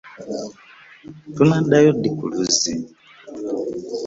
Tunaddayo 1.35 1.89
ddi 1.97 2.09
ku 2.17 2.25
luzzi. 2.31 2.73